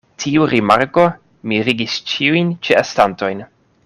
[0.21, 1.03] Tiu rimarko
[1.51, 3.45] mirigis ĉiujn ĉeestantojn.